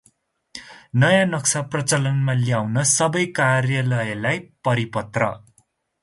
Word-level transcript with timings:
नयाँ 1.01 1.25
नक्सा 1.33 1.59
प्रचलनमा 1.73 2.33
ल्याउन 2.39 2.81
सबै 2.91 3.25
कार्यालयलाई 3.39 4.39
परिपत्र 4.69 5.29